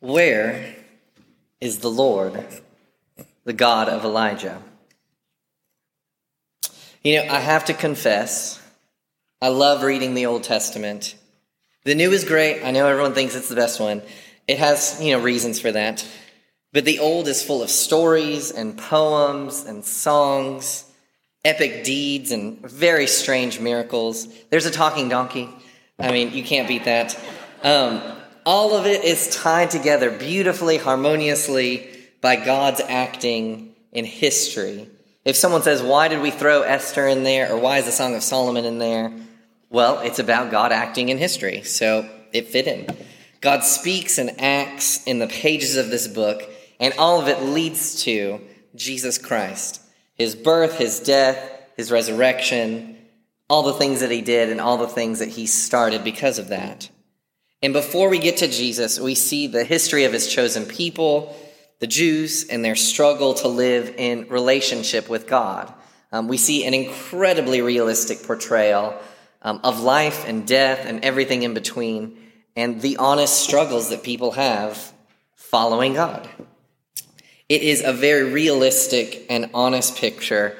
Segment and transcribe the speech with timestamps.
[0.00, 0.74] Where
[1.60, 2.44] is the Lord,
[3.44, 4.62] the God of Elijah?
[7.02, 8.60] You know, I have to confess,
[9.40, 11.14] I love reading the Old Testament.
[11.84, 12.64] The New is great.
[12.64, 14.02] I know everyone thinks it's the best one.
[14.48, 16.06] It has, you know, reasons for that.
[16.72, 20.84] But the Old is full of stories and poems and songs,
[21.44, 24.26] epic deeds and very strange miracles.
[24.50, 25.48] There's a talking donkey.
[25.98, 27.18] I mean, you can't beat that.
[27.62, 28.02] Um,
[28.46, 34.88] all of it is tied together beautifully, harmoniously by God's acting in history.
[35.24, 37.52] If someone says, Why did we throw Esther in there?
[37.52, 39.12] or Why is the Song of Solomon in there?
[39.68, 42.86] Well, it's about God acting in history, so it fit in.
[43.40, 46.42] God speaks and acts in the pages of this book,
[46.78, 48.40] and all of it leads to
[48.76, 49.82] Jesus Christ
[50.14, 51.38] his birth, his death,
[51.76, 52.96] his resurrection,
[53.50, 56.48] all the things that he did, and all the things that he started because of
[56.48, 56.88] that.
[57.62, 61.36] And before we get to Jesus, we see the history of his chosen people,
[61.80, 65.72] the Jews, and their struggle to live in relationship with God.
[66.12, 68.98] Um, we see an incredibly realistic portrayal
[69.42, 72.18] um, of life and death and everything in between,
[72.54, 74.92] and the honest struggles that people have
[75.34, 76.28] following God.
[77.48, 80.56] It is a very realistic and honest picture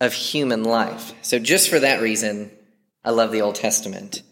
[0.00, 1.12] of human life.
[1.22, 2.50] So, just for that reason,
[3.04, 4.22] I love the Old Testament.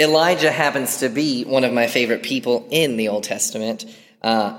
[0.00, 3.84] Elijah happens to be one of my favorite people in the Old Testament.
[4.22, 4.58] Uh,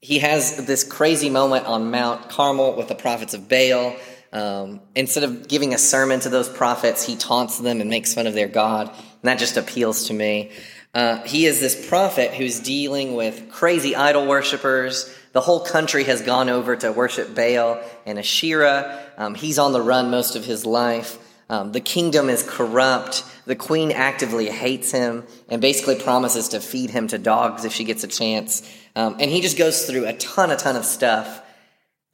[0.00, 3.94] he has this crazy moment on Mount Carmel with the prophets of Baal.
[4.32, 8.26] Um, instead of giving a sermon to those prophets, he taunts them and makes fun
[8.26, 8.88] of their God.
[8.88, 10.52] And that just appeals to me.
[10.94, 15.14] Uh, he is this prophet who's dealing with crazy idol worshippers.
[15.32, 19.02] The whole country has gone over to worship Baal and Asherah.
[19.18, 21.18] Um, he's on the run most of his life.
[21.52, 23.24] Um, the kingdom is corrupt.
[23.44, 27.84] The queen actively hates him and basically promises to feed him to dogs if she
[27.84, 28.66] gets a chance.
[28.96, 31.42] Um, and he just goes through a ton, a ton of stuff.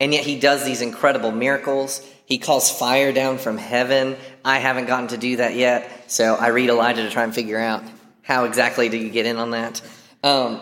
[0.00, 2.04] And yet he does these incredible miracles.
[2.26, 4.16] He calls fire down from heaven.
[4.44, 7.60] I haven't gotten to do that yet, so I read Elijah to try and figure
[7.60, 7.84] out
[8.22, 9.80] how exactly do you get in on that.
[10.24, 10.60] Um,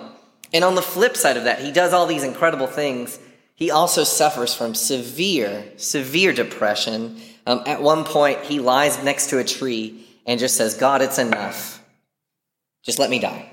[0.53, 3.19] and on the flip side of that, he does all these incredible things.
[3.55, 7.19] He also suffers from severe, severe depression.
[7.47, 11.19] Um, at one point, he lies next to a tree and just says, God, it's
[11.19, 11.83] enough.
[12.83, 13.49] Just let me die.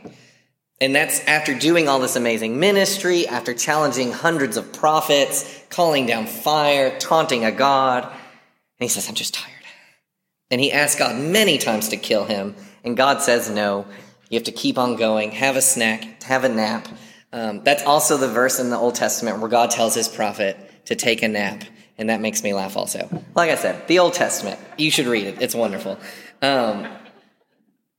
[0.82, 6.26] And that's after doing all this amazing ministry, after challenging hundreds of prophets, calling down
[6.26, 8.04] fire, taunting a God.
[8.04, 8.12] And
[8.80, 9.52] he says, I'm just tired.
[10.52, 12.56] And he asks God many times to kill him.
[12.84, 13.86] And God says, no,
[14.30, 16.88] you have to keep on going, have a snack, have a nap.
[17.32, 20.96] Um, that's also the verse in the Old Testament where God tells his prophet to
[20.96, 21.64] take a nap.
[21.98, 23.08] And that makes me laugh also.
[23.36, 25.42] Like I said, the Old Testament, you should read it.
[25.42, 26.00] It's wonderful.
[26.42, 26.88] Um,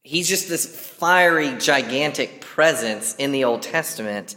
[0.02, 4.34] he's just this fiery, gigantic presence in the Old Testament.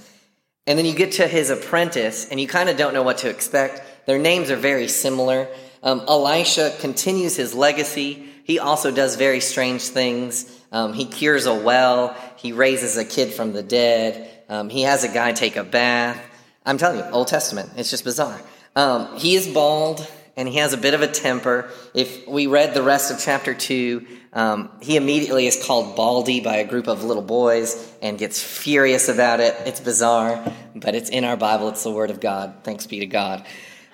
[0.67, 3.29] And then you get to his apprentice, and you kind of don't know what to
[3.29, 3.81] expect.
[4.05, 5.47] Their names are very similar.
[5.81, 8.29] Um, Elisha continues his legacy.
[8.43, 10.53] He also does very strange things.
[10.71, 15.03] Um, he cures a well, he raises a kid from the dead, um, he has
[15.03, 16.21] a guy take a bath.
[16.65, 18.39] I'm telling you, Old Testament, it's just bizarre.
[18.77, 21.71] Um, he is bald and he has a bit of a temper.
[21.95, 26.57] If we read the rest of chapter 2, um, he immediately is called Baldy by
[26.57, 29.55] a group of little boys and gets furious about it.
[29.65, 31.69] It's bizarre, but it's in our Bible.
[31.69, 32.53] It's the Word of God.
[32.61, 33.47] Thanks be to God.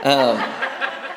[0.04, 0.44] Um,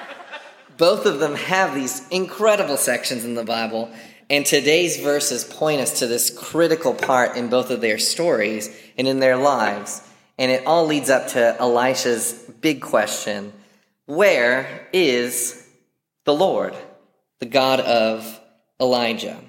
[0.76, 3.90] both of them have these incredible sections in the Bible,
[4.30, 9.08] and today's verses point us to this critical part in both of their stories and
[9.08, 10.05] in their lives.
[10.38, 13.52] And it all leads up to Elisha's big question
[14.06, 15.66] where is
[16.24, 16.76] the Lord,
[17.40, 18.40] the God of
[18.80, 19.40] Elijah?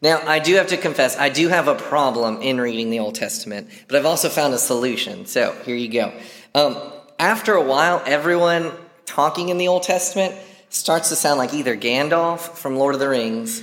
[0.00, 3.14] Now, I do have to confess, I do have a problem in reading the Old
[3.14, 5.26] Testament, but I've also found a solution.
[5.26, 6.12] So here you go.
[6.54, 6.76] Um,
[7.18, 8.72] after a while, everyone
[9.06, 10.34] talking in the Old Testament
[10.68, 13.62] starts to sound like either Gandalf from Lord of the Rings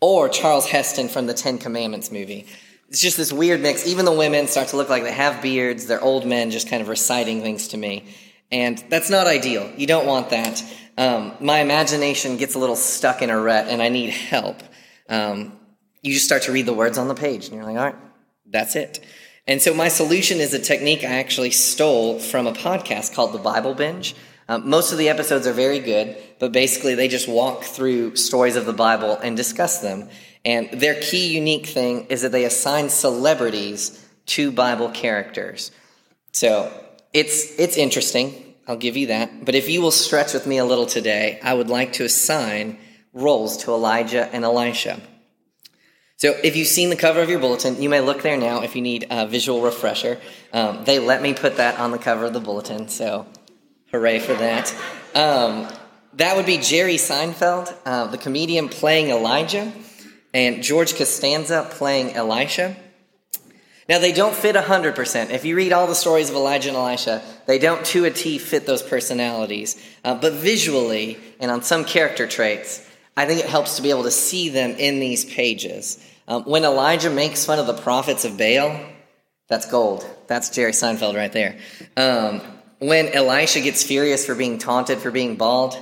[0.00, 2.46] or Charlton Heston from the Ten Commandments movie.
[2.90, 3.86] It's just this weird mix.
[3.86, 5.86] Even the women start to look like they have beards.
[5.86, 8.04] They're old men just kind of reciting things to me.
[8.50, 9.70] And that's not ideal.
[9.76, 10.62] You don't want that.
[10.98, 14.60] Um, my imagination gets a little stuck in a rut and I need help.
[15.08, 15.56] Um,
[16.02, 17.96] you just start to read the words on the page and you're like, all right,
[18.44, 18.98] that's it.
[19.46, 23.38] And so my solution is a technique I actually stole from a podcast called The
[23.38, 24.16] Bible Binge.
[24.48, 28.56] Um, most of the episodes are very good, but basically they just walk through stories
[28.56, 30.08] of the Bible and discuss them.
[30.44, 35.70] And their key unique thing is that they assign celebrities to Bible characters.
[36.32, 36.72] So
[37.12, 38.54] it's, it's interesting.
[38.66, 39.44] I'll give you that.
[39.44, 42.78] But if you will stretch with me a little today, I would like to assign
[43.12, 45.00] roles to Elijah and Elisha.
[46.16, 48.76] So if you've seen the cover of your bulletin, you may look there now if
[48.76, 50.20] you need a visual refresher.
[50.52, 53.26] Um, they let me put that on the cover of the bulletin, so
[53.90, 54.74] hooray for that.
[55.14, 55.66] Um,
[56.14, 59.72] that would be Jerry Seinfeld, uh, the comedian playing Elijah,
[60.32, 62.76] and George Costanza playing Elisha.
[63.88, 65.30] Now, they don't fit 100%.
[65.30, 68.38] If you read all the stories of Elijah and Elisha, they don't to a T
[68.38, 69.76] fit those personalities.
[70.04, 72.86] Uh, but visually, and on some character traits,
[73.16, 76.04] I think it helps to be able to see them in these pages.
[76.28, 78.80] Um, when Elijah makes fun of the prophets of Baal,
[79.48, 80.06] that's gold.
[80.28, 81.58] That's Jerry Seinfeld right there.
[81.96, 82.40] Um,
[82.78, 85.76] when Elisha gets furious for being taunted for being bald,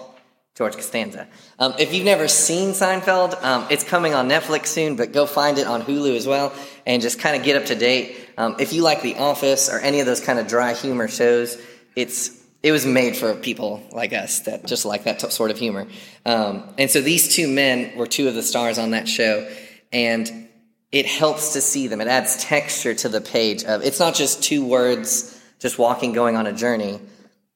[0.58, 1.28] George Costanza.
[1.60, 5.56] Um, if you've never seen Seinfeld, um, it's coming on Netflix soon, but go find
[5.56, 6.52] it on Hulu as well
[6.84, 8.16] and just kind of get up to date.
[8.36, 11.56] Um, if you like The Office or any of those kind of dry humor shows,
[11.94, 15.86] it's it was made for people like us that just like that sort of humor.
[16.26, 19.48] Um, and so these two men were two of the stars on that show,
[19.92, 20.48] and
[20.90, 22.00] it helps to see them.
[22.00, 26.34] It adds texture to the page of it's not just two words just walking going
[26.34, 26.98] on a journey.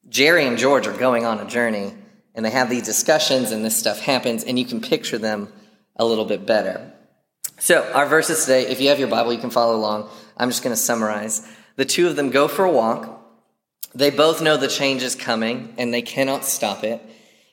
[0.07, 1.91] Jerry and George are going on a journey
[2.35, 5.49] and they have these discussions and this stuff happens and you can picture them
[5.95, 6.91] a little bit better.
[7.59, 10.09] So, our verses today, if you have your Bible, you can follow along.
[10.35, 11.47] I'm just going to summarize.
[11.75, 13.21] The two of them go for a walk.
[13.95, 17.01] They both know the change is coming and they cannot stop it.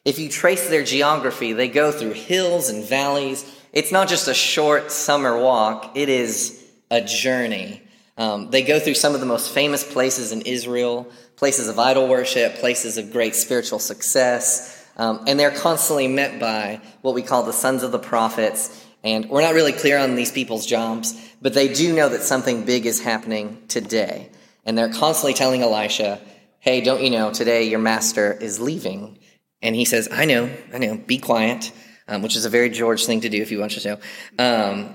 [0.04, 3.44] If you trace their geography, they go through hills and valleys.
[3.72, 7.82] It's not just a short summer walk, it is a journey.
[8.20, 12.06] Um, they go through some of the most famous places in Israel, places of idol
[12.06, 17.44] worship, places of great spiritual success, um, and they're constantly met by what we call
[17.44, 18.86] the sons of the prophets.
[19.02, 22.66] And we're not really clear on these people's jobs, but they do know that something
[22.66, 24.28] big is happening today.
[24.66, 26.20] And they're constantly telling Elisha,
[26.58, 29.18] hey, don't you know, today your master is leaving.
[29.62, 31.72] And he says, I know, I know, be quiet,
[32.06, 33.98] um, which is a very George thing to do if you want to
[34.38, 34.90] know.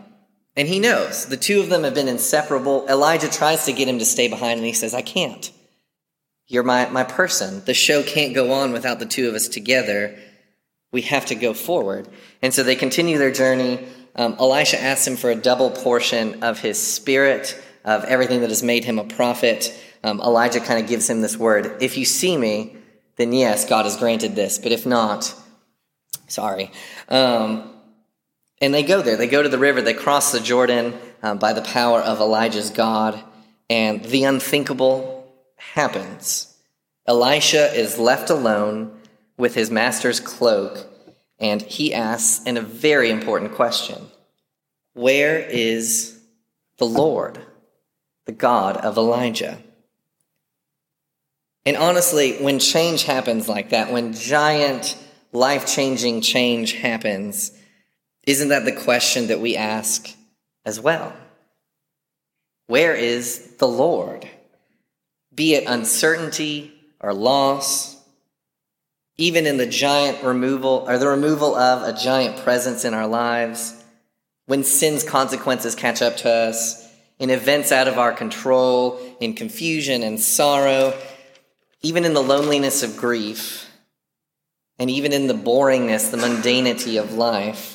[0.55, 1.25] And he knows.
[1.25, 2.85] The two of them have been inseparable.
[2.87, 5.51] Elijah tries to get him to stay behind, and he says, I can't.
[6.47, 7.63] You're my, my person.
[7.65, 10.17] The show can't go on without the two of us together.
[10.91, 12.07] We have to go forward.
[12.41, 13.85] And so they continue their journey.
[14.15, 18.63] Um, Elisha asks him for a double portion of his spirit, of everything that has
[18.63, 19.77] made him a prophet.
[20.03, 22.77] Um, Elijah kind of gives him this word If you see me,
[23.17, 24.57] then yes, God has granted this.
[24.57, 25.33] But if not,
[26.27, 26.71] sorry.
[27.09, 27.74] Um,
[28.65, 29.15] and they go there.
[29.15, 29.81] They go to the river.
[29.81, 33.23] They cross the Jordan uh, by the power of Elijah's God.
[33.69, 36.57] And the unthinkable happens.
[37.05, 38.99] Elisha is left alone
[39.37, 40.87] with his master's cloak,
[41.39, 44.07] and he asks in a very important question
[44.93, 46.19] Where is
[46.79, 47.39] the Lord,
[48.25, 49.59] the God of Elijah?
[51.67, 54.97] And honestly, when change happens like that, when giant,
[55.31, 57.51] life changing change happens,
[58.25, 60.15] isn't that the question that we ask
[60.65, 61.13] as well?
[62.67, 64.27] Where is the Lord?
[65.35, 67.97] be it uncertainty or loss,
[69.17, 73.83] even in the giant removal or the removal of a giant presence in our lives,
[74.45, 76.83] when sin's consequences catch up to us,
[77.17, 80.93] in events out of our control, in confusion and sorrow,
[81.81, 83.69] even in the loneliness of grief,
[84.77, 87.74] and even in the boringness, the mundanity of life,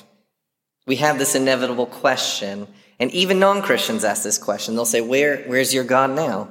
[0.91, 2.67] we have this inevitable question.
[2.99, 4.75] And even non Christians ask this question.
[4.75, 6.49] They'll say, Where, Where's your God now?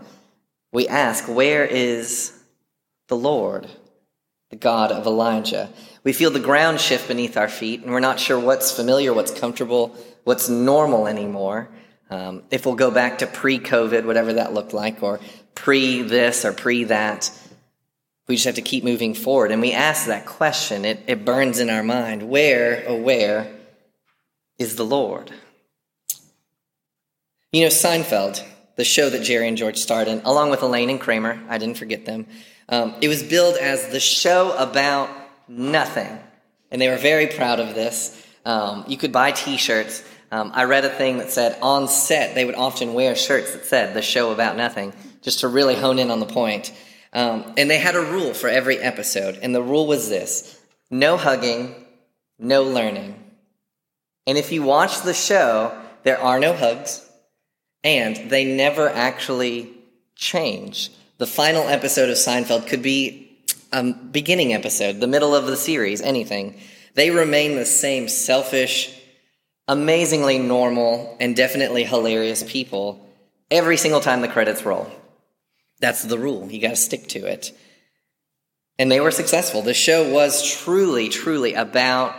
[0.72, 2.32] we ask, Where is
[3.10, 3.68] the Lord,
[4.50, 5.70] the God of Elijah?
[6.06, 9.38] We feel the ground shift beneath our feet, and we're not sure what's familiar, what's
[9.38, 9.94] comfortable,
[10.24, 11.68] what's normal anymore.
[12.10, 15.20] Um, if we'll go back to pre COVID, whatever that looked like, or
[15.54, 17.30] pre this or pre that,
[18.30, 19.52] we just have to keep moving forward.
[19.52, 20.86] And we ask that question.
[20.86, 22.30] It, it burns in our mind.
[22.30, 23.59] Where, oh, where
[24.60, 25.32] is the Lord?
[27.52, 28.44] You know, Seinfeld,
[28.76, 31.42] the show that Jerry and George starred in, along with Elaine and Kramer.
[31.50, 32.28] I didn't forget them.
[32.68, 35.10] Um, it was billed as the show about
[35.48, 36.20] nothing.
[36.70, 38.24] And they were very proud of this.
[38.46, 40.04] Um, you could buy t shirts.
[40.32, 43.66] Um, I read a thing that said on set they would often wear shirts that
[43.66, 46.72] said the show about nothing, just to really hone in on the point.
[47.12, 49.40] Um, and they had a rule for every episode.
[49.42, 50.60] And the rule was this
[50.92, 51.74] no hugging,
[52.38, 53.29] no learning.
[54.30, 57.04] And if you watch the show, there are no hugs,
[57.84, 59.74] and they never actually
[60.14, 60.92] change.
[61.18, 63.40] The final episode of Seinfeld could be
[63.74, 66.60] a beginning episode, the middle of the series, anything.
[66.94, 68.96] They remain the same selfish,
[69.68, 73.10] amazingly normal, and definitely hilarious people
[73.50, 74.92] every single time the credits roll.
[75.80, 76.52] That's the rule.
[76.52, 77.52] You got to stick to it.
[78.78, 79.64] And they were successful.
[79.64, 82.16] The show was truly, truly about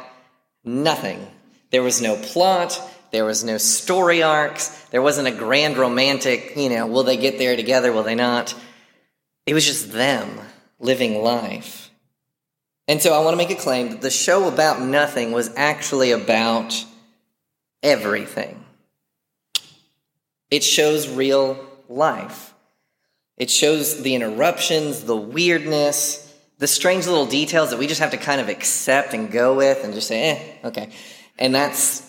[0.65, 1.25] nothing.
[1.71, 2.81] There was no plot.
[3.11, 4.69] There was no story arcs.
[4.91, 7.93] There wasn't a grand romantic, you know, will they get there together?
[7.93, 8.55] Will they not?
[9.47, 10.41] It was just them
[10.79, 11.91] living life.
[12.89, 16.11] And so I want to make a claim that the show about nothing was actually
[16.11, 16.85] about
[17.83, 18.65] everything.
[20.51, 22.53] It shows real life.
[23.37, 28.17] It shows the interruptions, the weirdness, the strange little details that we just have to
[28.17, 30.91] kind of accept and go with and just say, eh, okay.
[31.41, 32.09] And that's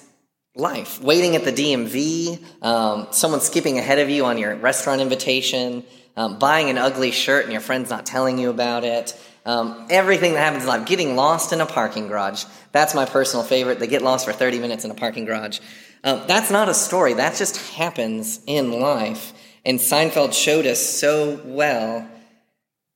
[0.55, 1.01] life.
[1.01, 5.83] Waiting at the DMV, um, someone skipping ahead of you on your restaurant invitation,
[6.17, 9.17] um, buying an ugly shirt and your friend's not telling you about it.
[9.45, 12.43] Um, everything that happens in life, getting lost in a parking garage.
[12.73, 13.79] That's my personal favorite.
[13.79, 15.59] They get lost for 30 minutes in a parking garage.
[16.03, 17.13] Um, that's not a story.
[17.13, 19.33] That just happens in life.
[19.65, 22.07] And Seinfeld showed us so well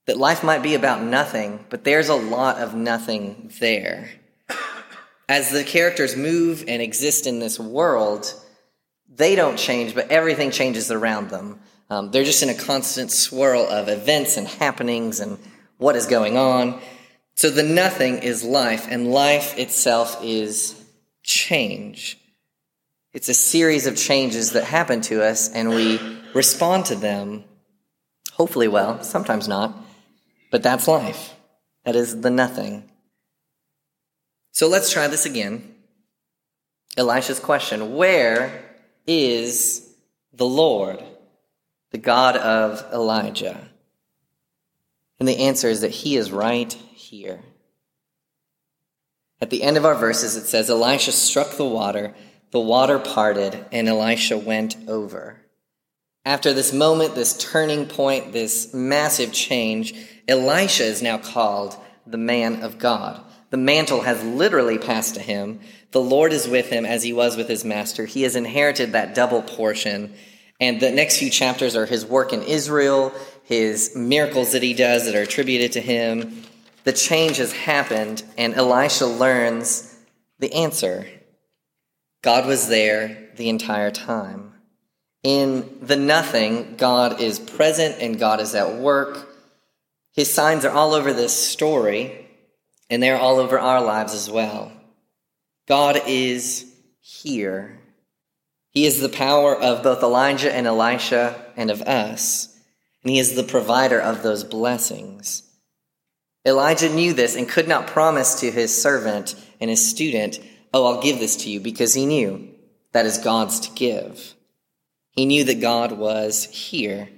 [0.06, 4.10] that life might be about nothing, but there's a lot of nothing there.
[5.28, 8.32] As the characters move and exist in this world,
[9.08, 11.58] they don't change, but everything changes around them.
[11.90, 15.38] Um, they're just in a constant swirl of events and happenings and
[15.78, 16.80] what is going on.
[17.34, 20.82] So the nothing is life, and life itself is
[21.22, 22.18] change.
[23.12, 26.00] It's a series of changes that happen to us, and we
[26.34, 27.44] respond to them,
[28.32, 29.76] hopefully well, sometimes not,
[30.50, 31.34] but that's life.
[31.84, 32.90] That is the nothing.
[34.56, 35.74] So let's try this again.
[36.96, 38.64] Elisha's question Where
[39.06, 39.86] is
[40.32, 41.04] the Lord,
[41.90, 43.68] the God of Elijah?
[45.20, 47.40] And the answer is that he is right here.
[49.42, 52.14] At the end of our verses, it says Elisha struck the water,
[52.50, 55.38] the water parted, and Elisha went over.
[56.24, 59.92] After this moment, this turning point, this massive change,
[60.26, 63.22] Elisha is now called the man of God.
[63.56, 65.60] The mantle has literally passed to him.
[65.90, 68.04] The Lord is with him as he was with his master.
[68.04, 70.12] He has inherited that double portion.
[70.60, 75.06] And the next few chapters are his work in Israel, his miracles that he does
[75.06, 76.42] that are attributed to him.
[76.84, 79.96] The change has happened, and Elisha learns
[80.38, 81.08] the answer.
[82.20, 84.52] God was there the entire time.
[85.22, 89.34] In the nothing, God is present and God is at work.
[90.12, 92.25] His signs are all over this story
[92.90, 94.72] and they're all over our lives as well.
[95.66, 97.78] God is here.
[98.70, 102.54] He is the power of both Elijah and Elisha and of us,
[103.02, 105.42] and He is the provider of those blessings.
[106.46, 110.38] Elijah knew this and could not promise to his servant and his student,
[110.72, 112.54] Oh, I'll give this to you, because he knew
[112.92, 114.34] that is God's to give.
[115.10, 117.08] He knew that God was here.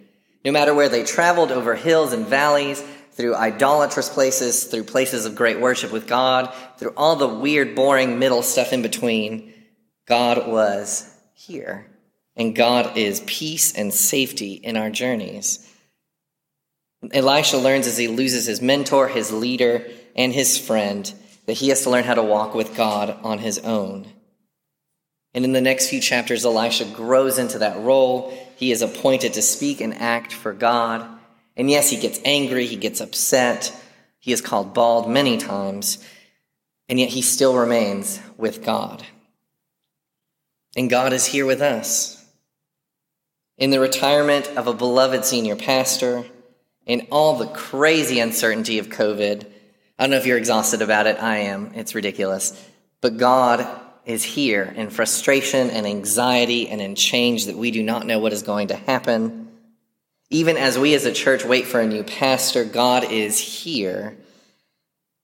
[0.44, 2.82] No matter where they traveled over hills and valleys,
[3.18, 8.20] through idolatrous places, through places of great worship with God, through all the weird, boring
[8.20, 9.52] middle stuff in between,
[10.06, 11.88] God was here.
[12.36, 15.68] And God is peace and safety in our journeys.
[17.10, 19.84] Elisha learns as he loses his mentor, his leader,
[20.14, 21.12] and his friend
[21.46, 24.06] that he has to learn how to walk with God on his own.
[25.34, 28.32] And in the next few chapters, Elisha grows into that role.
[28.54, 31.17] He is appointed to speak and act for God.
[31.58, 33.74] And yes, he gets angry, he gets upset,
[34.20, 35.98] he is called bald many times,
[36.88, 39.04] and yet he still remains with God.
[40.76, 42.24] And God is here with us.
[43.56, 46.24] In the retirement of a beloved senior pastor,
[46.86, 49.44] in all the crazy uncertainty of COVID,
[49.98, 52.52] I don't know if you're exhausted about it, I am, it's ridiculous.
[53.00, 53.66] But God
[54.06, 58.32] is here in frustration and anxiety and in change that we do not know what
[58.32, 59.47] is going to happen.
[60.30, 64.16] Even as we as a church wait for a new pastor, God is here.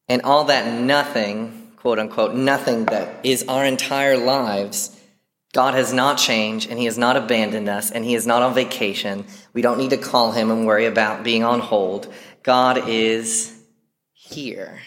[0.08, 4.98] And all that nothing, quote unquote, nothing that is our entire lives,
[5.52, 8.54] God has not changed and He has not abandoned us and He is not on
[8.54, 9.24] vacation.
[9.52, 12.12] We don't need to call Him and worry about being on hold.
[12.42, 13.56] God is
[14.12, 14.80] here.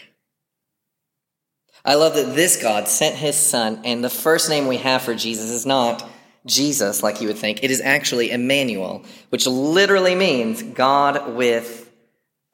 [1.84, 5.14] I love that this God sent His Son, and the first name we have for
[5.14, 6.06] Jesus is not
[6.46, 7.62] Jesus, like you would think.
[7.62, 11.90] It is actually Emmanuel, which literally means God with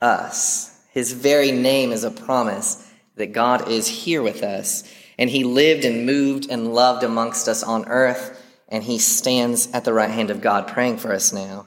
[0.00, 0.81] us.
[0.91, 4.85] His very name is a promise that God is here with us.
[5.19, 9.85] And he lived and moved and loved amongst us on earth, and he stands at
[9.85, 11.67] the right hand of God praying for us now.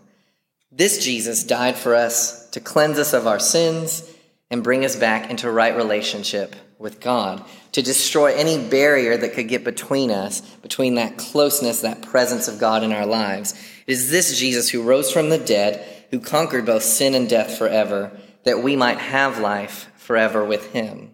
[0.71, 4.13] This Jesus died for us to cleanse us of our sins
[4.51, 9.47] and bring us back into right relationship with God, to destroy any barrier that could
[9.47, 13.53] get between us, between that closeness, that presence of God in our lives.
[13.87, 17.57] It is this Jesus who rose from the dead, who conquered both sin and death
[17.57, 18.11] forever,
[18.43, 21.13] that we might have life forever with him.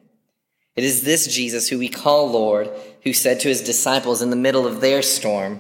[0.76, 2.70] It is this Jesus who we call Lord,
[3.04, 5.60] who said to his disciples in the middle of their storm,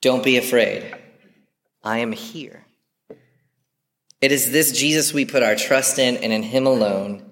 [0.00, 0.94] Don't be afraid.
[1.82, 2.64] I am here.
[4.20, 7.31] It is this Jesus we put our trust in and in him alone.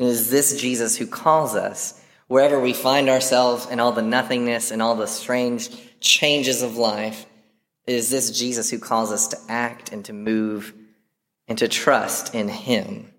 [0.00, 4.70] It is this Jesus who calls us wherever we find ourselves in all the nothingness
[4.70, 5.68] and all the strange
[6.00, 7.26] changes of life.
[7.86, 10.72] It is this Jesus who calls us to act and to move
[11.46, 13.12] and to trust in him.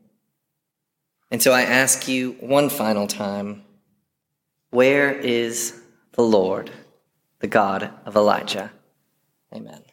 [1.29, 3.61] And so I ask you one final time
[4.71, 5.79] where is
[6.13, 6.71] the Lord,
[7.41, 8.71] the God of Elijah?
[9.53, 9.83] Amen.